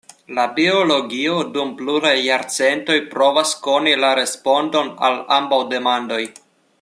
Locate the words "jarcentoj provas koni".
2.29-3.93